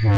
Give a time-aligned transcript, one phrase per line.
[0.00, 0.08] Ekki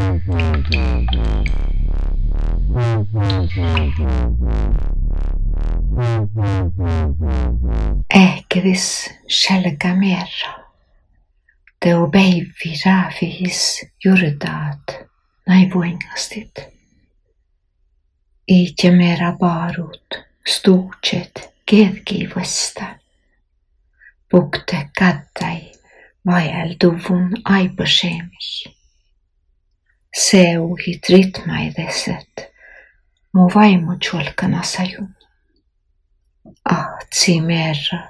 [8.63, 10.31] viss selga mér,
[11.83, 14.95] teobeivvi raafis juurdaad
[15.51, 16.63] naibuengastid.
[18.47, 22.87] Iitjameera paarud stuutset keegi ei võsta.
[24.31, 25.73] Pukte kattai
[26.27, 28.82] vaelduvun aipaseemis.
[30.13, 32.49] see uhit ritma i e deset.
[33.35, 35.15] Mu vaimu tjolkarna sajum.
[36.65, 38.01] Ah, tsimerra.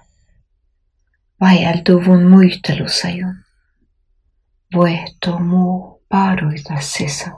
[1.41, 3.37] Vaiel duvun muitelu sajum.
[4.75, 7.31] Vueto mu paruida sisa.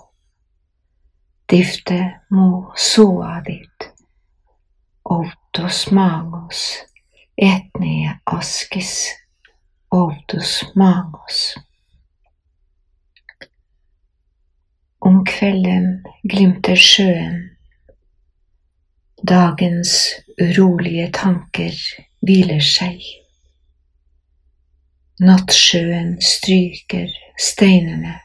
[1.46, 3.90] Tifte mu suadit.
[5.04, 6.86] Outos maagos.
[7.36, 9.10] Etnie askis.
[9.90, 11.54] Outos maagos.
[15.04, 17.50] Om kvelden glimter sjøen.
[19.20, 19.90] Dagens
[20.40, 21.76] urolige tanker
[22.24, 23.04] hviler seg.
[25.20, 28.16] Nattsjøen stryker steinene.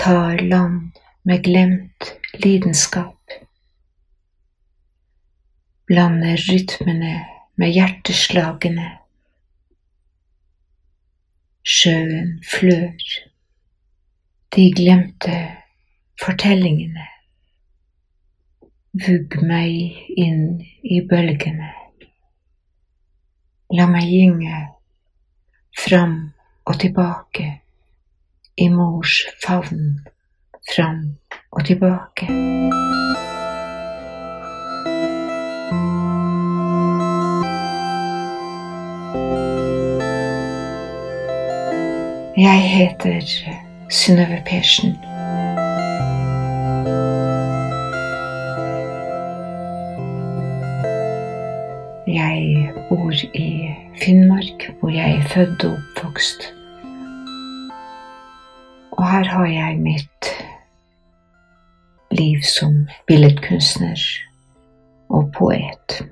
[0.00, 0.96] Tar land
[1.28, 2.10] med glemt
[2.40, 3.38] lidenskap.
[5.92, 7.16] Blander rytmene
[7.60, 8.92] med hjerteslagene.
[11.68, 13.27] Sjøen flør.
[14.56, 15.34] De glemte
[16.16, 17.04] fortellingene.
[18.96, 21.68] Vugg meg inn i bølgene.
[23.76, 24.62] La meg gynge
[25.76, 26.14] fram
[26.64, 27.50] og tilbake
[28.56, 30.00] i mors favn.
[30.72, 31.04] Fram
[31.52, 32.32] og tilbake.
[42.38, 44.86] Jeg heter Synnøve Persen.
[52.06, 56.54] Jeg bor i Finnmark, hvor jeg er født og oppvokst.
[58.90, 60.30] Og her har jeg mitt
[62.10, 64.04] liv som billedkunstner
[65.08, 66.02] og poet.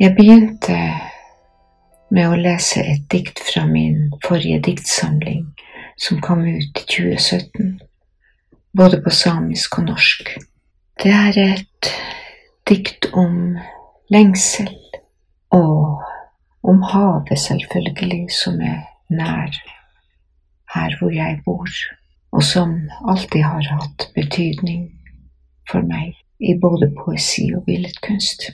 [0.00, 0.78] Jeg begynte
[2.10, 5.44] med å lese et dikt fra min forrige diktsamling,
[6.00, 7.80] som kom ut i 2017,
[8.76, 10.30] både på samisk og norsk.
[11.02, 11.90] Det er et
[12.68, 13.58] dikt om
[14.12, 14.70] lengsel
[15.50, 16.02] og
[16.62, 18.80] om havet, selvfølgelig, som er
[19.10, 19.52] nær
[20.74, 21.68] her hvor jeg bor,
[22.32, 22.76] og som
[23.08, 24.90] alltid har hatt betydning
[25.70, 28.50] for meg i både poesi og billedkunst.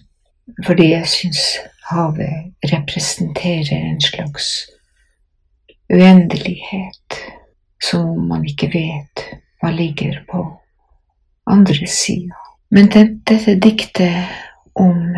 [0.66, 1.42] Fordi jeg syns
[1.90, 4.70] havet representerer en slags
[5.92, 7.20] uendelighet
[7.82, 9.24] som man ikke vet
[9.60, 10.42] hva ligger på
[11.50, 12.36] andre sida.
[12.70, 14.26] Men dette diktet
[14.74, 15.14] om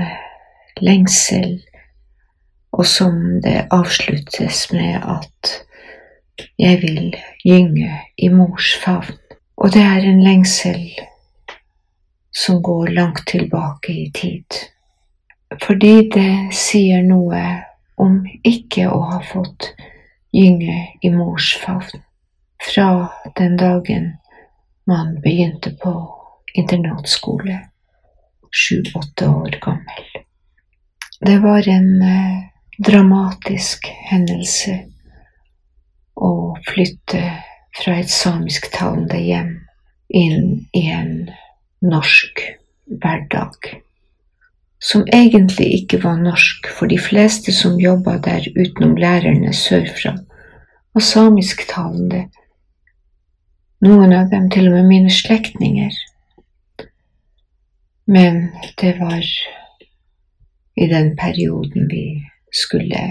[0.84, 1.58] lengsel,
[2.72, 5.54] og som det avsluttes med at
[6.60, 9.16] jeg vil gynge i mors favn.
[9.58, 10.84] Og det er en lengsel
[12.30, 14.60] som går langt tilbake i tid.
[15.64, 17.40] Fordi det sier noe
[17.98, 19.72] om ikke å ha fått
[20.30, 22.04] gynge i mors favn
[22.62, 24.12] fra den dagen
[24.86, 25.94] man begynte på
[26.54, 27.60] internatskole,
[28.50, 30.04] sju-åtte år gammel.
[31.20, 32.38] Det var en eh,
[32.78, 34.78] dramatisk hendelse
[36.14, 37.22] å flytte
[37.78, 39.52] fra et samisktalende hjem
[40.08, 41.28] inn i en
[41.84, 42.42] norsk
[43.02, 43.74] hverdag.
[44.78, 50.14] Som egentlig ikke var norsk, for de fleste som jobba der utenom lærerne sørfra,
[50.94, 52.28] var samisktalende.
[53.80, 55.94] Noen av dem til og med mine slektninger.
[58.10, 58.48] Men
[58.80, 59.22] det var
[60.74, 62.02] i den perioden vi
[62.50, 63.02] skulle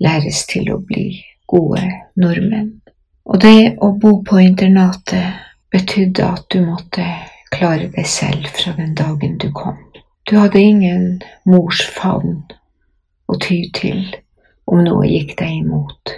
[0.00, 1.18] læres til å bli
[1.52, 1.82] gode
[2.16, 2.70] nordmenn.
[3.28, 5.44] Og det å bo på internatet
[5.74, 7.04] betydde at du måtte
[7.52, 9.76] klare deg selv fra den dagen du kom.
[10.24, 12.40] Du hadde ingen mors favn
[13.28, 14.00] å ty til
[14.64, 16.16] om noe gikk deg imot.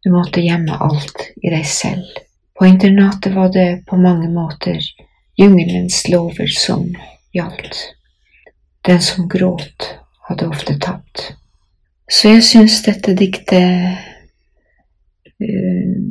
[0.00, 2.08] Du måtte gjemme alt i deg selv.
[2.60, 4.78] På internatet var det på mange måter
[5.36, 6.96] jungelens lover som
[7.32, 7.76] gjaldt.
[8.84, 9.96] Den som gråt,
[10.28, 11.22] hadde ofte tapt.
[12.04, 13.96] Så jeg syns dette diktet
[15.40, 16.04] uh,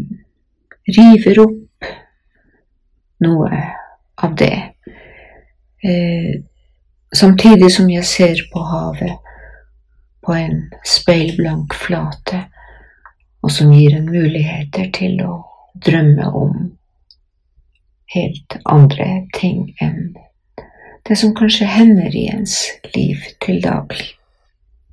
[0.98, 1.92] river opp
[3.28, 3.62] noe
[4.18, 4.58] av det.
[5.86, 6.34] Uh,
[7.14, 9.22] samtidig som jeg ser på havet
[10.26, 12.42] på en speilblank flate,
[13.46, 15.49] og som gir en muligheter til å
[15.86, 16.56] drømme om
[18.16, 20.16] helt andre ting enn
[21.10, 22.56] det som kanskje hender i ens
[22.94, 24.12] liv til daglig.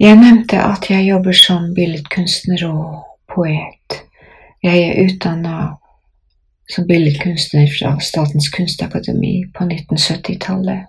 [0.01, 3.03] Jeg nevnte at jeg jobber som billedkunstner og
[3.33, 3.99] poet.
[4.65, 5.57] Jeg er utdanna
[6.73, 10.89] som billedkunstner fra Statens kunstakademi på 1970-tallet,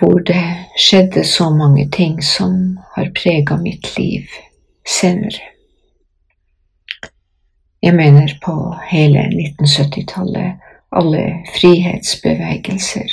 [0.00, 0.44] hvor det
[0.80, 4.28] skjedde så mange ting som har prega mitt liv
[4.84, 5.53] senere.
[7.84, 8.54] Jeg mener på
[8.88, 10.54] hele 1970-tallet,
[10.96, 13.10] alle frihetsbevegelser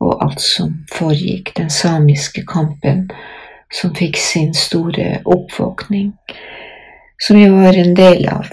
[0.00, 3.10] og alt som foregikk, den samiske kampen
[3.74, 6.14] som fikk sin store oppvåkning,
[7.20, 8.48] som jeg var en del av.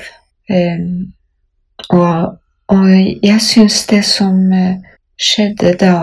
[1.88, 2.38] Og,
[2.68, 2.86] og,
[3.24, 4.76] jeg syns det som uh,
[5.16, 5.98] skjedde da,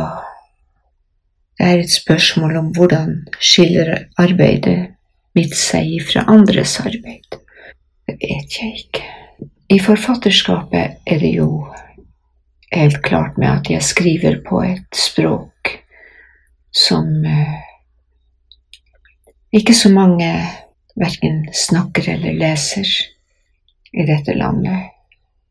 [1.59, 4.95] det er et spørsmål om hvordan skiller arbeidet
[5.37, 7.37] mitt seg fra andres arbeid.
[8.09, 9.22] Det vet jeg ikke.
[9.73, 11.67] I forfatterskapet er det jo
[12.73, 15.71] helt klart med at jeg skriver på et språk
[16.73, 17.55] som eh,
[19.53, 20.29] ikke så mange
[21.01, 22.89] verken snakker eller leser
[23.93, 24.93] i dette landet,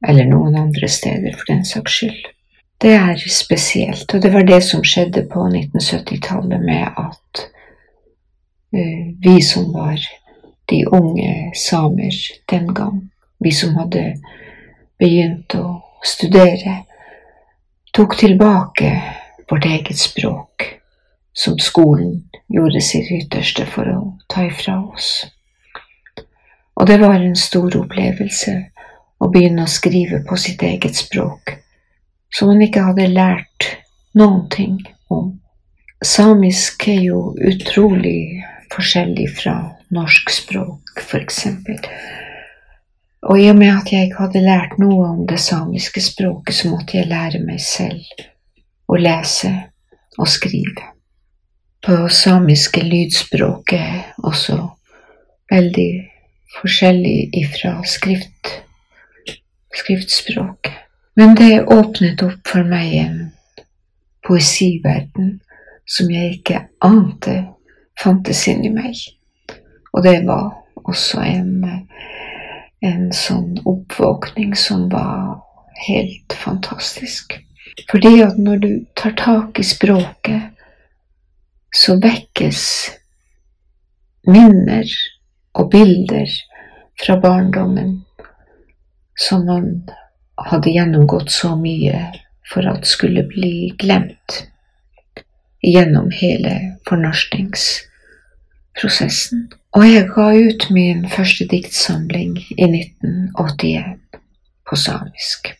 [0.07, 2.29] eller noen andre steder for den saks skyld.
[2.81, 7.43] Det er spesielt, og det var det som skjedde på 1970-tallet med at
[8.73, 10.01] uh, vi som var
[10.69, 12.17] de unge samer
[12.49, 13.10] den gang,
[13.43, 14.03] vi som hadde
[15.01, 16.83] begynt å studere,
[17.91, 18.91] tok tilbake
[19.49, 20.67] vårt eget språk,
[21.33, 23.99] som skolen gjorde sitt ytterste for å
[24.29, 25.25] ta ifra oss.
[26.77, 28.55] Og det var en stor opplevelse
[29.21, 31.57] å begynne å skrive på sitt eget språk,
[32.29, 33.67] som man ikke hadde lært
[34.17, 34.79] noen ting
[35.09, 35.33] om.
[36.01, 38.41] Samisk er jo utrolig
[38.71, 39.55] forskjellig fra
[39.93, 41.77] norsk språk, for eksempel.
[43.21, 46.71] Og i og med at jeg ikke hadde lært noe om det samiske språket, så
[46.71, 48.23] måtte jeg lære meg selv
[48.89, 49.51] å lese
[50.17, 50.87] og skrive.
[51.81, 54.57] På lydspråket er også
[55.51, 55.91] veldig
[56.59, 58.51] forskjellig ifra skrift,
[59.73, 60.73] skriftspråket.
[61.15, 63.17] Men det åpnet opp for meg en
[64.25, 65.39] poesiverden
[65.85, 67.35] som jeg ikke ante
[67.99, 68.95] fantes inni meg.
[69.91, 70.53] Og det var
[70.87, 71.65] også en
[72.81, 75.41] en sånn oppvåkning som var
[75.87, 77.37] helt fantastisk.
[77.91, 80.41] Fordi at når du tar tak i språket,
[81.71, 82.89] så vekkes
[84.27, 84.85] minner
[85.57, 86.27] og bilder
[86.99, 88.05] fra barndommen
[89.15, 89.89] som man
[90.49, 92.11] hadde gjennomgått så mye
[92.51, 94.47] for at skulle bli glemt
[95.61, 99.51] gjennom hele fornorskningsprosessen.
[99.71, 104.19] Og jeg ga ut min første diktsamling i 1981
[104.67, 105.53] på samisk.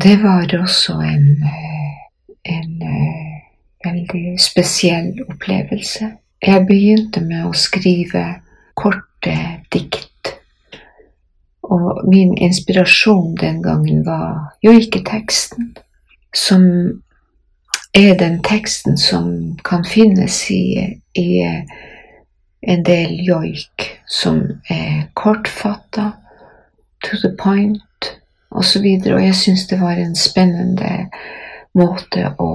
[0.00, 1.26] Det var også en,
[2.44, 2.72] en
[3.84, 6.08] veldig spesiell opplevelse.
[6.46, 8.22] Jeg begynte med å skrive
[8.78, 9.36] korte
[9.74, 10.32] dikt.
[11.68, 15.74] Og min inspirasjon den gangen var jo ikke teksten,
[16.32, 16.64] som
[17.92, 21.28] er den teksten som kan finnes i, i
[22.60, 26.12] en del joik som er kortfatta,
[27.04, 27.82] to the point
[28.50, 28.84] osv.
[28.84, 31.08] Og, og jeg syns det var en spennende
[31.78, 32.50] måte å,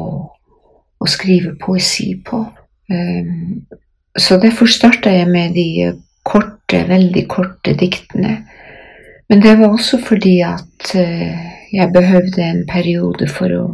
[1.00, 2.44] å skrive poesi på.
[2.92, 3.64] Um,
[4.20, 5.94] så derfor starta jeg med de
[6.28, 8.42] korte, veldig korte diktene.
[9.32, 13.66] Men det var også fordi at uh, jeg behøvde en periode for å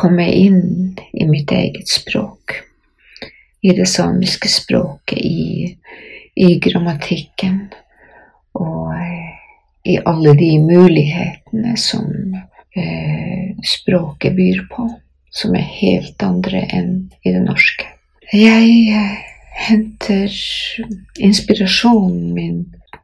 [0.00, 2.39] komme inn i mitt eget språk
[3.62, 5.76] i det samiske språket, i,
[6.34, 7.66] i grammatikken
[8.56, 9.30] og eh,
[9.84, 12.34] i alle de mulighetene som
[12.76, 14.88] eh, språket byr på,
[15.30, 16.92] som er helt andre enn
[17.24, 17.88] i det norske.
[18.32, 19.16] Jeg eh,
[19.66, 20.34] henter
[21.18, 22.58] inspirasjonen min,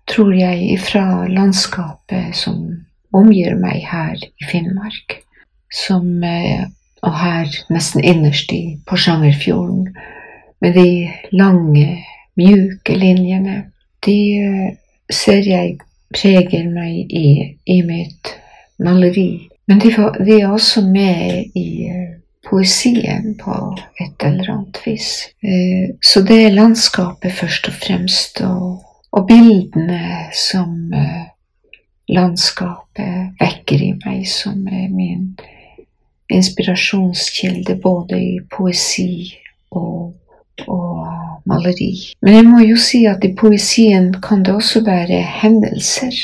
[0.06, 2.60] tror jeg, ifra landskapet som
[3.16, 5.20] omgir meg her i Finnmark.
[5.72, 6.68] Som, eh,
[7.02, 9.90] og her nesten innerst i Porsangerfjorden
[10.60, 12.04] med de lange,
[12.36, 13.62] mjuke linjene,
[14.06, 14.68] de eh,
[15.12, 15.78] ser jeg
[16.14, 17.28] preger meg i,
[17.64, 18.32] i mitt
[18.82, 19.48] maleri.
[19.66, 23.56] Men de, de, er også med i eh, poesien på
[24.00, 25.10] et eller annet vis.
[25.42, 30.92] Eh, så det er landskapet først og fremst, og, og bildene som
[32.06, 35.32] landskapet vekker i meg, som er min
[36.30, 39.34] inspirasjonskilde både i poesi
[39.74, 40.14] og
[40.64, 41.92] og maleri.
[42.22, 46.16] Men jeg må jo si at i poesien kan det også være hendelser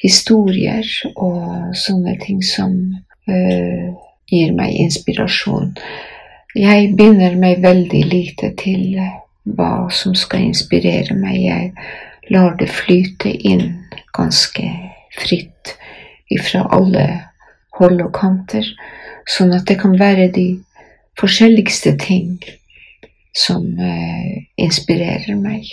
[0.00, 2.76] historier og sånne ting som
[3.28, 3.90] øh,
[4.30, 5.74] gir meg inspirasjon.
[6.56, 8.96] Jeg binder meg veldig lite til
[9.44, 11.36] hva som skal inspirere meg.
[11.44, 13.84] Jeg lar det flyte inn
[14.16, 14.66] ganske
[15.18, 15.76] fritt
[16.30, 17.06] ifra alle
[17.78, 18.66] hold og kanter,
[19.28, 20.48] sånn at det kan være de
[21.20, 22.38] forskjelligste ting
[23.36, 25.68] som uh, inspirerer meg.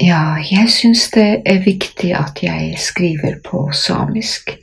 [0.00, 4.54] Ja, jeg syns det er viktig at jeg skriver på samisk.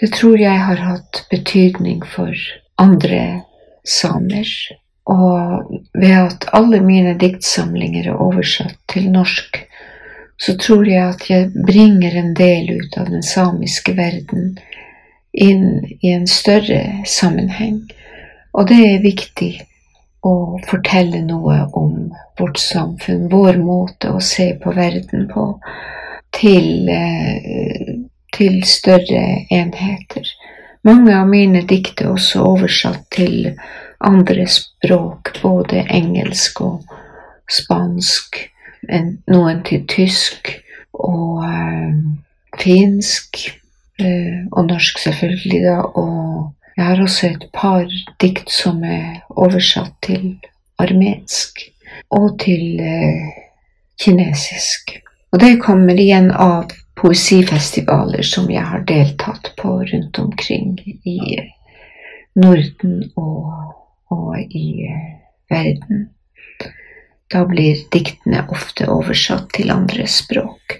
[0.00, 2.32] Det tror jeg har hatt betydning for
[2.78, 3.42] andre
[3.84, 4.48] samer.
[5.08, 9.64] Og ved at alle mine diktsamlinger er oversatt til norsk,
[10.38, 14.52] så tror jeg at jeg bringer en del ut av den samiske verden
[15.32, 17.82] inn i en større sammenheng.
[18.54, 19.52] Og det er viktig
[20.26, 20.34] å
[20.66, 25.50] fortelle noe om vårt samfunn, vår måte å se på verden på,
[26.34, 27.98] til eh,
[28.38, 30.26] til større enheter.
[30.86, 33.50] Mange av mine dikt er også oversatt til
[34.04, 36.92] andre språk, både engelsk og
[37.50, 38.38] spansk,
[39.32, 40.52] noen til tysk
[40.94, 41.96] og uh,
[42.60, 43.40] finsk,
[44.00, 45.80] uh, og norsk selvfølgelig, da.
[45.98, 47.88] Og jeg har også et par
[48.22, 50.36] dikt som er oversatt til
[50.78, 51.64] armensk
[52.14, 53.32] og til uh,
[53.98, 54.92] kinesisk.
[55.32, 61.18] Og det kommer igjen av poesifestivaler som jeg har deltatt på rundt omkring i
[62.38, 63.74] Norden og,
[64.14, 65.12] og i eh,
[65.50, 66.08] verden.
[67.28, 70.78] Da blir diktene ofte oversatt til andre språk.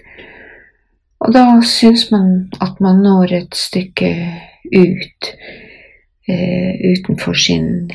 [1.19, 4.13] Og da syns man at man når et stykke
[4.71, 5.67] ut eh,
[6.29, 7.91] utenfor sin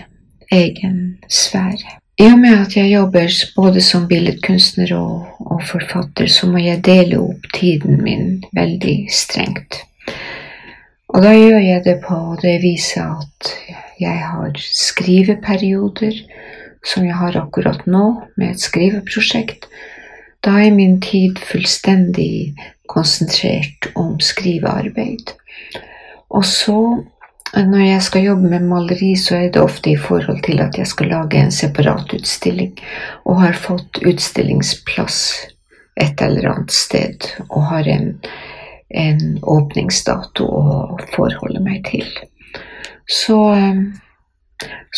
[0.53, 2.01] egen sfære.
[2.19, 6.85] I og med at jeg jobber både som billedkunstner og, og, forfatter, så må jeg
[6.87, 9.81] dele opp tiden min veldig strengt.
[11.11, 13.51] Og da gjør jeg det på det viset at
[14.01, 16.21] jeg har skriveperioder,
[16.87, 19.67] som jeg har akkurat nå med et skriveprosjekt.
[20.45, 22.55] Da er min tid fullstendig
[22.91, 25.35] konsentrert om skrivearbeid.
[26.31, 26.79] Og så
[27.55, 30.89] når jeg skal jobbe med maleri, så er det ofte i forhold til at jeg
[30.91, 32.73] skal lage en separat utstilling,
[33.25, 35.21] og har fått utstillingsplass
[36.03, 38.09] et eller annet sted, og har en,
[38.91, 40.65] en åpningsdato å
[41.15, 42.09] forholde meg til.
[43.07, 43.83] Så eh,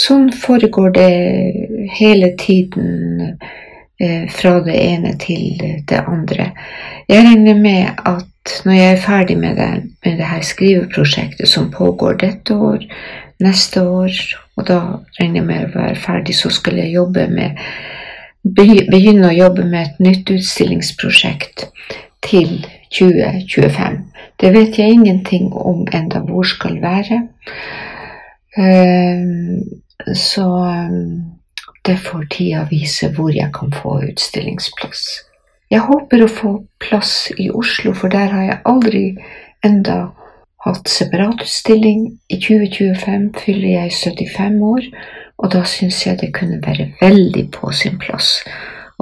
[0.07, 1.13] sånn foregår det
[1.99, 3.37] hele tiden
[4.29, 6.51] fra det ene til det andre.
[7.09, 9.71] Jeg regner med at når jeg er ferdig med det,
[10.05, 12.85] med det her skriveprosjektet som pågår dette år,
[13.41, 14.13] neste år,
[14.57, 14.81] og da
[15.21, 17.57] regner jeg med å være ferdig, så skal jeg jobbe med
[18.55, 21.67] begynne å jobbe med et nytt utstillingsprosjekt
[22.27, 22.61] til
[22.95, 23.99] 2025.
[24.41, 27.23] Det vet jeg ingenting om enda hvor skal være.
[28.59, 29.65] Ehm,
[30.15, 30.47] så
[31.87, 35.05] det får tida vise hvor jeg kan få utstillingsplass.
[35.71, 36.53] Jeg håper å få
[36.83, 39.05] plass i Oslo, for der har jeg aldri
[39.67, 39.97] enda
[40.67, 42.09] hatt separatutstilling.
[42.31, 44.89] I 2025 fyller jeg 75 år,
[45.43, 48.39] og da syns jeg det kunne være veldig på sin plass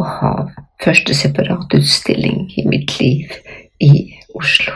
[0.01, 0.33] å ha
[0.83, 3.37] første separatutstilling i mitt liv
[3.85, 3.93] i
[4.35, 4.75] Oslo.